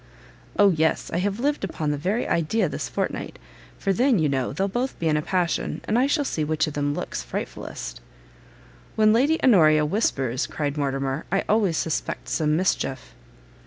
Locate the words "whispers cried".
9.85-10.75